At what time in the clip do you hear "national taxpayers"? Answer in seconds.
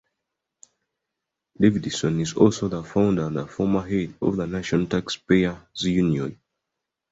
4.47-5.59